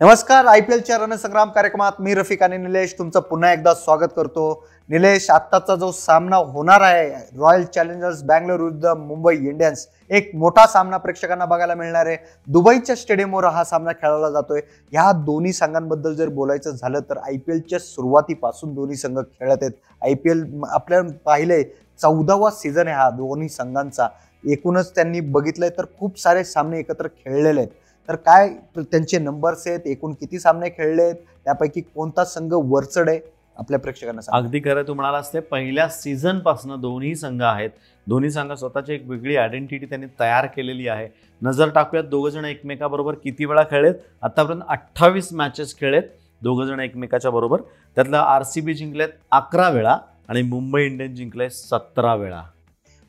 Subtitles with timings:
[0.00, 4.64] नमस्कार I P एलच्या रणसंग्राम कार्यक्रमात मी रफिक आणि निलेश तुमचं पुन्हा एकदा स्वागत करतो.
[4.88, 7.08] निलेश आत्ताचा जो सामना होणार आहे
[7.38, 12.16] रॉयल चॅलेंजर्स बँगलोर विरुद्ध मुंबई इंडियन्स एक मोठा सामना प्रेक्षकांना बघायला मिळणार आहे.
[12.48, 14.60] दुबईच्या स्टेडियमवर हा सामना खेळवला जातोय.
[14.92, 19.72] ह्या दोन्ही संघांबद्दल जर बोलायचं झालं तर आय पी एलच्या सुरुवातीपासून दोन्ही संघ खेळत आहेत.
[20.02, 21.62] आय पी एल आपल्या पाहिलंय
[22.00, 24.08] चौदावा सीझन आहे हा दोन्ही संघांचा.
[24.44, 27.70] एकूणच त्यांनी बघितलंय तर खूप सारे सामने एकत्र खेळलेले आहेत.
[28.08, 33.20] तर काय त्यांचे नंबर्स आहेत एकूण किती सामने खेळले आहेत त्यापैकी कोणता संघ वरचढ आहे
[33.56, 34.38] आपल्या प्रेक्षकांना सांगा.
[34.38, 37.70] अगदी खरं तू म्हणालास ते पहिल्या सीझनपासून दोन्ही संघ आहेत.
[38.06, 41.08] दोन्ही संघ स्वतःची एक वेगळी आयडेंटिटी त्यांनी तयार केलेली आहे.
[41.42, 43.94] नजर टाकूयात दोघ जण एकमेकाबरोबर किती वेळा खेळलेत?
[44.22, 46.02] आतापर्यंत अठ्ठावीस मॅचेस खेळलेत
[46.42, 47.60] दोघ जण एकमेकाच्या बरोबर.
[47.96, 49.96] त्यातलं आर सी बी जिंकलेत अकरा वेळा
[50.28, 52.42] आणि मुंबई इंडियन्स जिंकले सतरा वेळा.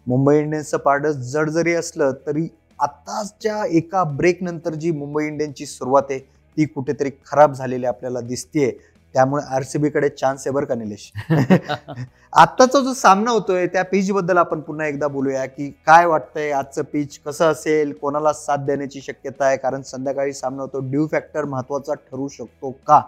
[0.08, 2.48] मुंबई इंडियन्सचं पारडं जड जरी असलं तरी
[2.80, 8.72] आताच्या एका ब्रेक नंतर जी मुंबई इंडियन्सची सुरुवात आहे ती कुठेतरी खराब झालेली आपल्याला दिसतीये.
[9.14, 11.12] त्यामुळे आरसीबी कडे चान्स आहे बरं का निलेश?
[12.34, 16.82] आत्ताचा जो सामना होतोय त्या पिच बद्दल आपण पुन्हा एकदा बोलूया की काय वाटतंय आजचं
[16.84, 19.58] पिच कसं असेल कोणाला साथ देण्याची शक्यता आहे?
[19.58, 23.02] कारण संध्याकाळी सामना होतो ड्यू फॅक्टर महत्त्वाचा ठरू शकतो का?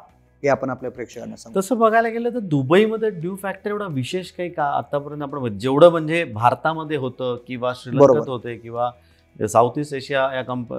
[0.44, 1.60] हे आपण आपल्या प्रेक्षकांना सांगू.
[1.60, 4.64] तसं बघायला गेलं तर दुबईमध्ये ड्यू फॅक्टर एवढा विशेष काही का?
[4.64, 8.30] आतापर्यंत आपण जेवढं म्हणजे भारतामध्ये होतं किंवा श्रीलंकेत.
[8.30, 8.92] होते किंवा
[9.48, 10.74] साऊथ ईस्ट एशिया या कंप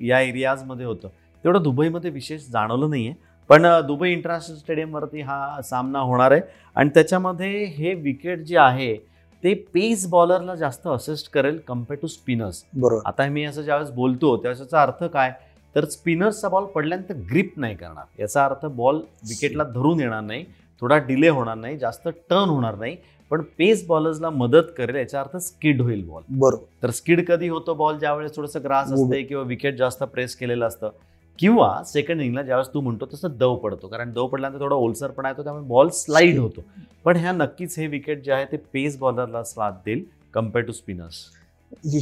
[0.00, 1.08] या एरियाजमध्ये होतं.
[1.44, 6.40] तेवढं दुबईमध्ये विशेष जाणवलं नाही आहे पण दुबई इंटरनॅशनल स्टेडियमवरती हा सामना होणार आहे.
[6.76, 8.94] आणि त्याच्यामध्ये हे विकेट जे आहे
[9.42, 12.62] ते पेस बॉलरला जास्त असिस्ट करेल कंपेअर टू स्पिनर्स.
[12.74, 13.02] बरोबर.
[13.06, 15.32] आता मी असं ज्यावेळेस बोलतो त्यावेळेस याचा अर्थ काय?
[15.76, 18.04] तर स्पिनर्सचा बॉल पडल्यानंतर ग्रिप नाही करणार.
[18.18, 18.96] याचा अर्थ बॉल
[19.28, 20.44] विकेटला धरून येणार नाही.
[20.80, 21.76] थोडा डिले होणार नाही.
[21.78, 22.96] जास्त टर्न होणार नाही.
[23.34, 26.64] पण पेस बॉलर्सला मदत करेल याचा अर्थ स्किड होईल बॉल बरोबर.
[26.82, 28.92] तर स्किड कधी होतो बॉल ज्यावेळेस थोडंसं ग्रास.
[28.92, 30.90] असते किंवा विकेट जास्त प्रेस केलेलं असतं.
[31.38, 33.86] किंवा सेकंड इनिंगला ज्यावेळेस तू म्हणतो तसं दव पडतो.
[33.86, 36.64] कारण दव पडल्यानंतर थोडा ओलसरपणा येतो त्यामुळे बॉल स्लाईड होतो.
[37.04, 41.24] पण ह्या नक्कीच हे विकेट जे आहे ते पेस बॉलरला साथ देईल कंपेअर टू स्पिनर्स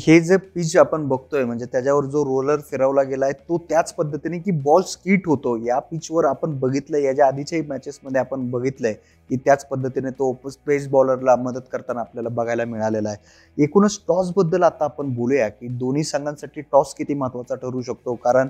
[0.00, 4.50] हे जे पिच आपण बघतोय म्हणजे त्याच्यावर जो रोलर फिरवला गेलाय तो त्याच पद्धतीने की
[4.62, 5.56] बॉल स्किट होतो.
[5.58, 11.36] या पिचवर आपण बघितलं याच्या आधीच्याही मॅचेसमध्ये आपण बघितलंय की त्याच पद्धतीने तो स्पेस बॉलरला
[11.36, 13.62] मदत करताना आपल्याला बघायला मिळालेला आहे.
[13.62, 18.14] एकूणच टॉसबद्दल आता आपण बोलूया की दोन्ही संघांसाठी टॉस किती महत्त्वाचा ठरू शकतो?
[18.14, 18.48] कारण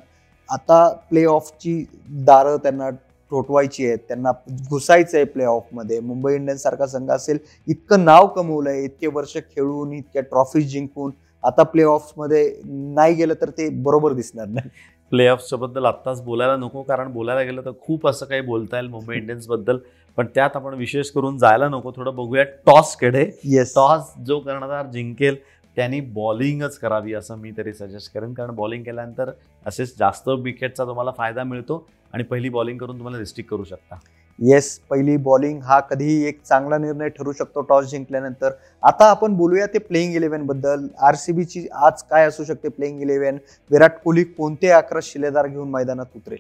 [0.49, 1.85] आता प्ले ऑफची
[2.25, 2.89] दारं त्यांना
[3.33, 4.31] ठोठवायची आहेत त्यांना
[4.71, 7.39] घुसायचं आहे प्ले ऑफमध्ये मुंबई इंडियन्स सारखा संघ असेल
[7.69, 11.13] इतकं नाव कमवलंय इतके वर्ष खेळून इतक्या ट्रॉफीज जिंकून
[11.45, 11.85] आता प्ले
[12.17, 14.69] मध्ये नाही गेलं तर ते बरोबर दिसणार नाही.
[15.13, 19.17] प्लेऑफ्सच्या बद्दल आत्ताच बोलायला नको कारण बोलायला गेलं तर खूप असं काही बोलता येईल मुंबई
[19.17, 19.79] इंडियन्सबद्दल.
[20.19, 25.37] पण त्यात आपण विशेष करून जायला नको थोडं बघूया टॉसकडे येस टॉस जो कर्णधार जिंकेल
[25.77, 28.33] त्यांनी बॉलिंगच करावी असं मी तरी सजेस्ट करेन.
[28.35, 29.31] कारण बॉलिंग केल्यानंतर
[29.67, 31.85] असेच जास्त विकेटचा तुम्हाला फायदा मिळतो.
[32.13, 33.97] आणि पहिली बॉलिंग करून तुम्हाला रिस्ट्रिक्ट करू शकता.
[34.39, 38.51] येस पहिली बॉलिंग हा कधीही एक चांगला निर्णय ठरू शकतो टॉस जिंकल्यानंतर.
[38.83, 40.87] आता आपण बोलूया ते प्लेइंग इलेव्हनबद्दल.
[40.99, 43.39] आरसीबीची आज काय असू शकते प्लेइंग इलेव्हन
[43.71, 46.39] विराट कोहली कोणते अकरा शिलेदार घेऊन मैदानात उतरेल?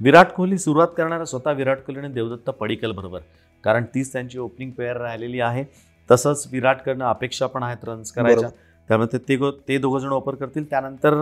[0.00, 3.20] विराट कोहली सुरुवात करणारा स्वतः विराट कोहली आणि देवदत्त पडिकल बरोबर.
[3.64, 5.64] कारण तीच त्यांची ओपनिंग पेअर राहिलेली आहे.
[6.10, 8.48] तसंच विराटकडनं अपेक्षा पण आहेत रन्स करायच्या.
[8.88, 9.36] त्यामुळे ते
[9.68, 10.64] ते दोघं जण वापर करतील.
[10.70, 11.14] त्यानंतर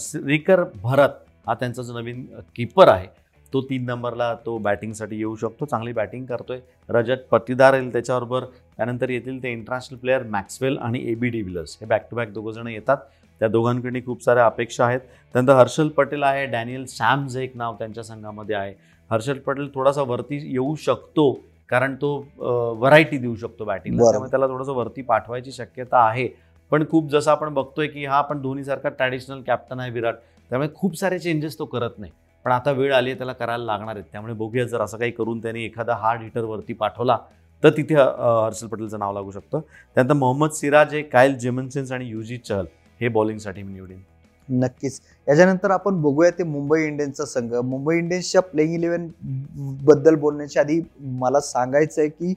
[0.00, 2.24] श्रीकर भरत हा त्यांचा जो नवीन
[2.56, 3.06] कीपर आहे
[3.52, 6.58] तो तीन नंबरला तो बॅटिंगसाठी येऊ शकतो चांगली बॅटिंग करतोय.
[6.88, 8.44] रजत पटीदार येईल त्याच्याबरोबर
[8.76, 12.52] त्यानंतर येतील ते इंटरनॅशनल प्लेअर मॅक्सवेल आणि ए बी डिव्हिलर्स हे बॅक टू बॅक दोघं
[12.52, 12.96] जण येतात.
[13.40, 15.00] त्या दोघांकडे खूप साऱ्या अपेक्षा आहेत.
[15.34, 18.74] त्यानंतर हर्षल पटेल आहे डॅनियल सॅम्स एक नाव त्यांच्या संघामध्ये आहे.
[19.10, 21.32] हर्षल पटेल थोडासा वरती येऊ शकतो
[21.70, 24.10] कारण तो व्हरायटी देऊ शकतो बॅटिंगला.
[24.10, 26.28] त्यामुळे त्याला थोडंसं वरती पाठवायची शक्यता आहे.
[26.72, 30.14] पण खूप जसं आपण बघतोय की हा पण धोनीसारखा ट्रॅडिशनल कॅप्टन आहे विराट.
[30.50, 32.12] त्यामुळे खूप सारे चेंजेस तो करत नाही.
[32.44, 34.04] पण आता वेळ आली आहे त्याला करायला लागणार आहेत.
[34.12, 37.18] त्यामुळे बघूया जर असं काही करून त्यांनी एखादा हार्ड हिटरवरती पाठवला
[37.62, 39.60] तर तिथे हर्षल पटेलचं नाव लागू शकतं.
[39.96, 42.66] त्यानंतर मोहम्मद सिराज आहे कायल जेमनसेन्स आणि युजी चहल
[43.00, 44.00] हे बॉलिंगसाठी मी निवडेन.
[44.48, 45.00] नक्कीच.
[45.26, 47.54] याच्यानंतर आपण बघूया ते मुंबई इंडियन्सचा संघ.
[47.54, 50.80] मुंबई इंडियन्सच्या प्लेइंग इलेव्हनबद्दल बोलण्याच्या आधी
[51.20, 52.32] मला सांगायचं आहे की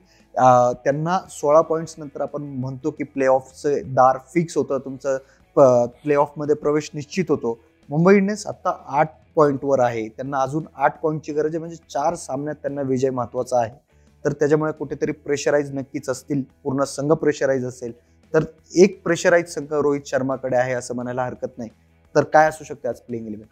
[0.83, 4.77] त्यांना सोळा पॉईंट्स नंतर आपण म्हणतो की प्ले ऑफचं दार फिक्स होतं.
[4.85, 5.17] तुमचं
[6.03, 7.57] प्ले ऑफमध्ये प्रवेश निश्चित होतो.
[7.89, 8.69] मुंबई इंडियन्स आत्ता
[8.99, 10.07] आठ पॉईंटवर आहे.
[10.07, 13.71] त्यांना अजून आठ पॉईंटची गरज आहे म्हणजे चार सामन्यात त्यांना विजय महत्त्वाचा आहे.
[14.25, 17.91] तर त्याच्यामुळे कुठेतरी प्रेशराईज नक्कीच असतील पूर्ण संघ प्रेशराईज असेल
[18.33, 18.43] तर
[18.75, 21.69] एक प्रेशराईज संघ रोहित शर्माकडे आहे असं म्हणायला हरकत नाही.
[22.15, 23.47] तर काय असू शकते आज playing eleven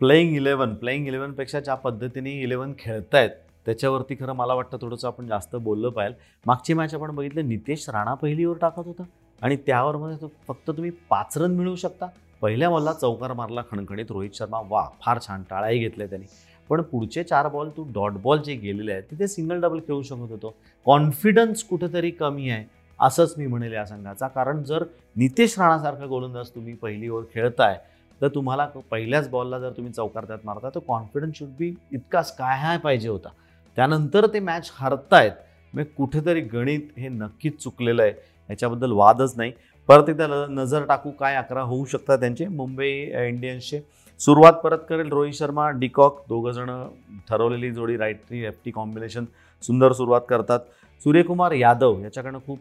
[0.00, 3.30] playing eleven playing इलेव्हनपेक्षा ज्या पद्धतीने इलेव्हन खेळतायत
[3.66, 8.14] त्याच्यावरती खरं मला वाटतं थोडंसं आपण जास्त बोललं पाहिजे मागची मॅच आपण बघितलं नितेश राणा
[8.14, 9.02] पहिलीवर टाकत होता.
[9.42, 12.06] आणि त्यावर मध्ये फक्त तुम्ही पाच रन मिळवू शकता.
[12.42, 14.60] पहिल्या बॉलला चौकार मारला खणखणीत रोहित शर्मा.
[14.68, 16.26] वा फार छान टाळाही घेतल्या त्यांनी.
[16.68, 20.30] पण पुढचे चार बॉल तू डॉट बॉल जे गेलेले आहेत तिथे सिंगल डबल खेळू शकत
[20.30, 20.54] होतो.
[20.86, 22.64] कॉन्फिडन्स कुठेतरी कमी आहे
[23.00, 24.28] असंच मी म्हणेल या संघाचा.
[24.28, 24.84] कारण जर
[25.16, 27.78] नितेश राणासारखा गोलंदाज तुम्ही पहिली ओव्हर खेळताय
[28.20, 32.58] तर तुम्हाला पहिल्याच बॉलला जर तुम्ही चौकार त्यात मारता तर कॉन्फिडन्स शुड बी इतकाच काय
[32.58, 33.28] हाय पाहिजे होता.
[33.76, 35.32] त्यानंतर ते मॅच हरतायत.
[35.74, 38.12] मग कुठेतरी गणित हे नक्कीच चुकलेलं आहे.
[38.50, 39.52] याच्याबद्दल वादच नाही.
[39.88, 42.46] परत एकदा नजर टाकू काय अकरा होऊ शकतात त्यांचे.
[42.46, 42.90] मुंबई
[43.26, 43.80] इंडियन्सचे
[44.20, 46.88] सुरुवात परत करेल रोहित शर्मा डिकॉक दोघंजणं
[47.28, 49.24] ठरवलेली जोडी राईटरी लेफ्टी कॉम्बिनेशन
[49.62, 50.60] सुंदर सुरुवात करतात.
[51.02, 52.58] सूर्यकुमार यादव याच्याकडनं खूप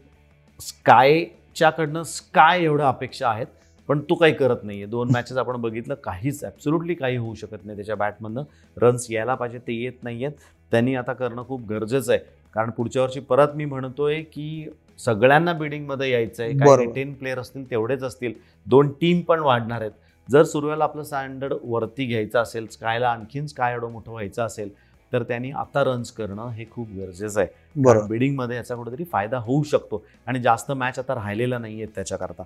[0.59, 3.47] स्कायच्याकडनं स्काय एवढं अपेक्षा आहेत
[3.89, 7.65] पण तो काही करत नाही आहे दोन मॅचेस आपण बघितलं काहीच ॲब्सोल्युटली काही होऊ शकत
[7.65, 8.43] नाही त्याच्या बॅटमधनं
[8.77, 10.37] रन्स यायला पाहिजे ते येत नाही आहेत
[10.71, 12.19] त्यांनी आता करणं खूप गरजेचं आहे.
[12.55, 14.67] कारण पुढच्या वर्षी परत मी म्हणतोय की
[14.99, 16.91] सगळ्यांना बिडिंगमध्ये यायचं आहे काही.
[16.93, 18.33] टेन प्लेअर असतील तेवढेच असतील.
[18.65, 19.91] दोन टीम पण वाढणार आहेत.
[20.29, 24.69] जर सुरुवाला आपलं स्टँडर्ड वरती घ्यायचं असेल स्कायला आणखीन स्काय एवढं मोठं व्हायचं असेल
[25.13, 27.49] तर त्यांनी आता रन्स करणं हे खूप गरजेचं आहे.
[27.75, 28.07] बरोबर.
[28.07, 30.05] बिडिंगमध्ये याचा कुठेतरी फायदा होऊ शकतो.
[30.27, 32.43] आणि जास्त मॅच आता राहिलेला नाही आहेत त्याच्याकरता.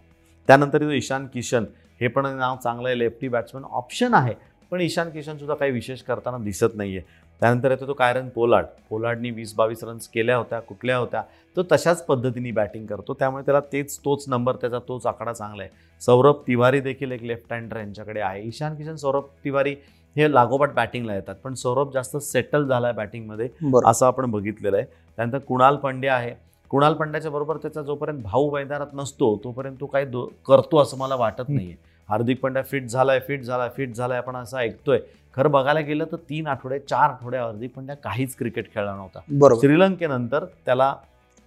[0.47, 1.65] त्यानंतर ईशान किशन
[2.01, 2.99] हे पण नाव चांगलं आहे.
[2.99, 4.33] लेफ्टी बॅट्समन ऑप्शन आहे.
[4.71, 7.05] पण ईशान किशन सुद्धा काही विशेष करताना दिसत नाही आहे
[7.41, 8.65] त्यानंतर येतो तो कायरन पोलार्ड.
[8.89, 11.21] पोलार्डनी वीस बावीस रन्स केल्या होत्या कुठल्या होत्या?
[11.55, 13.13] तो तशाच पद्धतीने बॅटिंग करतो.
[13.19, 15.71] त्यामुळे त्याला तेच तोच नंबर त्याचा तोच आकडा चांगला आहे.
[16.01, 18.41] सौरभ तिवारी देखील एक लेफ्ट हँडर यांच्याकडे आहे.
[18.47, 19.75] ईशान किशन सौरभ तिवारी
[20.15, 21.35] हे लागोपाठ बॅटिंगला येतात.
[21.43, 23.49] पण सौरभ जास्त सेटल झाला आहे बॅटिंगमध्ये
[23.85, 24.85] असं आपण बघितलेलं आहे.
[25.17, 26.33] त्यानंतर कुणाल पंड्या आहे.
[26.71, 30.05] कुणाल पंड्याच्या बरोबर त्याचा जोपर्यंत भाऊ मैदानात नसतो तोपर्यंत तो काही
[30.47, 31.75] करतो असं मला वाटत नाहीये.
[32.09, 34.99] हार्दिक पंड्या फिट झालाय फिट झालाय फिट झालाय आपण असं ऐकतोय.
[35.35, 39.19] खरं बघायला गेलं तर तीन आठवडे चार आठवडे हार्दिक पंड्या काहीच क्रिकेट खेळला नव्हता.
[39.29, 39.61] बरोबर.
[39.61, 40.93] श्रीलंकेनंतर त्याला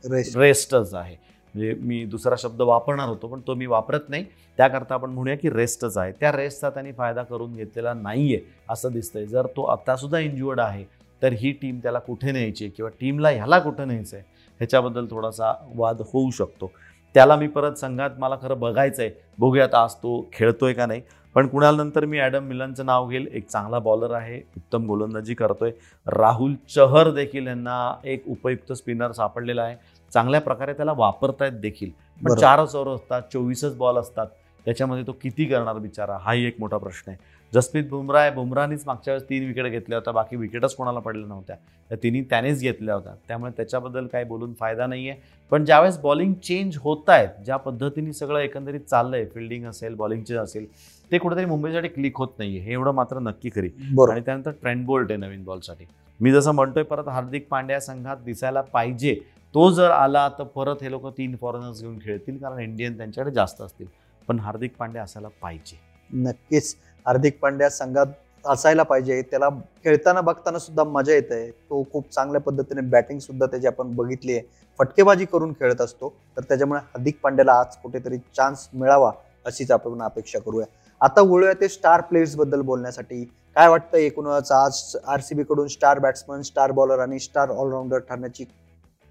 [0.04, 1.16] रेस्ट रेस्टच आहे.
[1.54, 4.24] म्हणजे मी दुसरा शब्द वापरणार होतो पण तो मी वापरत नाही.
[4.58, 6.12] त्याकरता आपण म्हणूया की रेस्टच आहे.
[6.12, 9.26] त्या रेस्टचा त्यांनी फायदा करून घेतलेला नाहीये असं दिसतंय.
[9.26, 10.84] जर तो आता सुद्धा इंज्युअर्ड आहे
[11.22, 14.24] तर ही टीम त्याला कुठे न्यायची किंवा टीमला ह्याला कुठं न्यायचं आहे
[14.60, 16.70] ह्याच्याबद्दल थोडासा वाद होऊ शकतो.
[17.14, 21.00] त्याला मी परत संघात मला खरं बघायचं आहे बघूयात आज तो खेळतोय का नाही.
[21.34, 23.26] पण कुणालनंतर मी ॲडम मिलनचं नाव घेईल.
[23.32, 24.36] एक चांगला बॉलर आहे.
[24.56, 25.70] उत्तम गोलंदाजी करतोय.
[26.06, 29.76] राहुल चहर देखील यांना एक उपयुक्त स्पिनर सापडलेला आहे.
[30.12, 31.90] चांगल्या प्रकारे त्याला वापरतायत देखील.
[32.20, 32.34] पण.
[32.34, 33.22] चारच ओव्हर असतात.
[33.32, 34.26] चोवीसच बॉल असतात.
[34.64, 36.16] त्याच्यामध्ये तो किती करणार बिचारा?
[36.20, 37.18] हाही एक मोठा प्रश्न आहे.
[37.52, 41.56] जसप्रीत बुमराह आहे बुमराहनीच मागच्या वेळेस तीन विकेट घेतल्या होत्या बाकी विकेटच कोणाला पडल्या नव्हत्या.
[41.90, 43.12] त्या तिन्ही त्यानेच घेतल्या होत्या.
[43.28, 45.20] त्यामुळे त्याच्याबद्दल काही बोलून फायदा नाही आहे
[45.52, 50.38] पण ज्यावेळेस बॉलिंग चेंज होत आहेत ज्या पद्धतीने सगळं एकंदरीत चाललंय फिल्डिंग असेल बॉलिंग चेंज
[50.38, 50.66] असेल
[51.10, 52.60] ते कुठेतरी मुंबईसाठी क्लिक होत नाहीये.
[52.60, 53.68] हे एवढं मात्र नक्की खरी.
[54.10, 55.84] आणि त्यानंतर ट्रेंड बोल्ट आहे नवीन बॉलसाठी.
[56.20, 59.14] मी जसं म्हणतोय परत हार्दिक पांड्या संघात दिसायला पाहिजे.
[59.54, 63.60] तो जर आला तर परत हे लोक तीन फॉरेनर्स घेऊन खेळतील कारण इंडियन त्यांच्याकडे जास्त
[63.62, 63.86] असतील.
[64.28, 65.78] पण हार्दिक पांड्या असायला पाहिजे.
[66.10, 66.74] नक्कीच.
[67.06, 68.06] हार्दिक पांड्या संघात
[68.44, 69.20] असायला पाहिजे.
[69.22, 69.48] त्याला
[69.84, 71.30] खेळताना बघताना सुद्धा मजा येत.
[71.30, 74.42] आहे तो खूप चांगल्या पद्धतीने बॅटिंग सुद्धा त्याची आपण बघितली आहे.
[74.78, 76.12] फटकेबाजी करून खेळत असतो.
[76.36, 79.10] तर त्याच्यामुळे हार्दिक पांड्याला आज कुठेतरी चान्स मिळावा
[79.46, 80.66] अशीच आपण अपेक्षा करूया.
[81.00, 83.24] आता वळूया ते स्टार प्लेयर्सबद्दल बोलण्यासाठी.
[83.56, 87.98] काय वाटतं एकूणच आज आर सी बी कडून स्टार बॅट्समन स्टार बॉलर आणि स्टार ऑलराऊंडर
[87.98, 88.44] ठरण्याची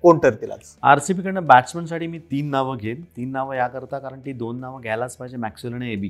[0.04, 3.02] कोण ठरतील आज आर सी बीकडनं बॅट्समनसाठी मी तीन नावं घेईन.
[3.18, 6.10] तीन नावं याकरता कारण ती दोन नावं घ्यायलाच पाहिजे मॅक्सवेल आणि एबी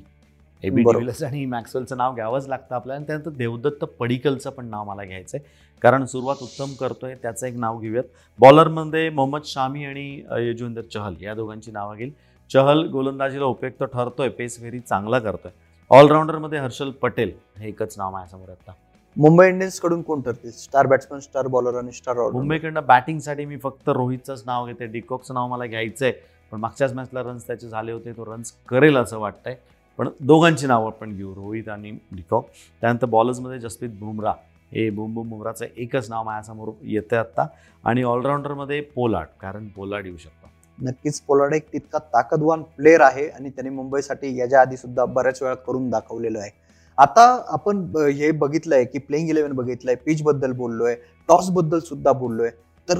[0.63, 0.91] एबी बरोबर.
[0.91, 2.98] डिव्हिलियर्स आणि मॅक्सवेलचं नाव घ्यावंच लागतं आपल्याला.
[2.98, 5.50] आणि त्यानंतर देवदत्त पडिकलचं पण नाव मला घ्यायचं आहे
[5.81, 8.03] कारण सुरुवात उत्तम करतोय त्याचं एक नाव घेऊयात.
[8.39, 10.10] बॉलरमध्ये मोहम्मद शामी आणि
[10.48, 12.12] युजवेंद्र चहल या दोघांची नावं घेईल.
[12.51, 15.51] चहल गोलंदाजीला उपयुक्त ठरतोय पेस व्हेरी चांगला करतोय.
[15.91, 18.71] ऑलराऊंडरमध्ये हर्षल पटेल हे एकच नाव माझ्यासमोर आता.
[19.17, 24.43] मुंबई इंडियन्सकडून कोण ठरतील स्टार बॅट्समन स्टार बॉलर आणि स्टार मुंबईकडनं बॅटिंगसाठी मी फक्त रोहितचंच
[24.45, 24.85] नाव घेते.
[24.85, 26.13] डिकॉकचं नाव मला घ्यायचं आहे
[26.51, 28.11] पण मागच्याच मॅचला रन्स त्याचे झाले होते.
[28.11, 29.55] तो रन्स करेल असं वाटतंय.
[29.99, 31.33] पण दोघांची नावं आपण घेऊ.
[31.35, 32.45] रोहित आणि डिकॉक.
[32.81, 34.33] त्यानंतर बॉलर्समध्ये जसप्रीत बुमराह.
[34.71, 37.45] हे बुम बुम बुमराचं एकच नाव माझ्यासमोर येतं आत्ता.
[37.83, 43.49] आणि ऑलराऊंडरमध्ये पोलार्ड कारण पोलार्ड येऊ शकतो नक्कीच पोलार्ड एक तितका ताकदवान प्लेअर आहे आणि
[43.49, 46.49] त्याने मुंबईसाठी याच्या आधी सुद्धा बऱ्याच वेळा करून दाखवलेलं आहे.
[46.98, 50.95] आता आपण हे बघितलंय की प्लेइंग इलेव्हन बघितलंय पिच बद्दल बोललोय
[51.29, 52.50] टॉसबद्दल सुद्धा बोललोय.
[52.89, 53.00] तर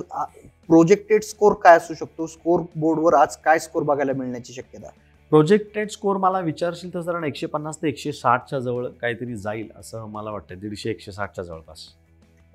[0.70, 2.28] प्रोजेक्टेड स्कोर काय असू शकतो?
[2.28, 4.90] स्कोर बोर्डवर आज काय स्कोर बघायला मिळण्याची शक्यता?
[5.32, 10.06] प्रोजेक्टेड स्कोर मला विचारशील तर जरा एकशे पन्नास ते एकशे साठच्या जवळ काहीतरी जाईल असं
[10.12, 11.88] मला वाटतं दीडशे एकशे साठच्या जवळपास.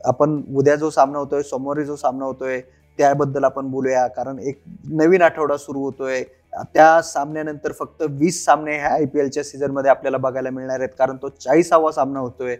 [0.05, 2.61] आपण उद्या जो सामना होतोय सोमवारी जो सामना होतोय
[2.99, 6.23] त्याबद्दल आपण बोलूया कारण एक नवीन आठवडा सुरू होतोय.
[6.64, 10.90] त्या सामन्यानंतर फक्त वीस सामने ह्या आय पी एलच्या सीझनमध्ये आपल्याला बघायला मिळणार आहेत.
[10.98, 12.56] कारण तो चाळीसावा सामना होतोय.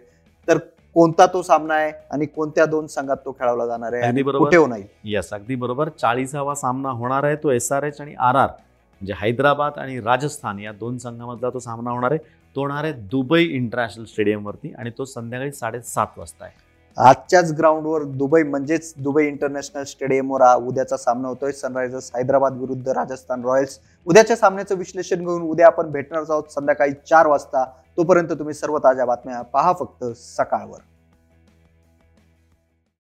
[0.47, 0.57] तर
[0.95, 4.45] कोणता तो सामना आहे आणि कोणत्या दोन संघात तो खेळवला जाणार आहे अगदी आणि बरोबर.
[4.45, 5.89] कुठे होणार येस अगदी बरोबर.
[5.89, 10.59] चाळीसावा सामना होणार आहे तो एस आर एच आणि आर आर म्हणजे हैदराबाद आणि राजस्थान
[10.59, 12.19] या दोन संघामधला तो सामना होणार आहे.
[12.55, 16.53] तो होणार आहे दुबई इंटरनॅशनल स्टेडियमवरती आणि तो संध्याकाळी साडेसात वाजता आहे.
[16.97, 21.51] आजच्याच ग्राउंडवर दुबई म्हणजेच दुबई इंटरनॅशनल स्टेडियमवर उद्याचा सामना होतोय.
[21.51, 23.77] सनरायझर्स हैदराबाद विरुद्ध राजस्थान रॉयल्स.
[24.07, 27.63] उद्याच्या सामन्याचं विश्लेषण घेऊन उद्या आपण भेटणार आहोत संध्याकाळी चार वाजता.
[27.97, 30.79] तोपर्यंत तुम्ही सर्व ताज्या बातम्या पहा फक्त सकाळवर.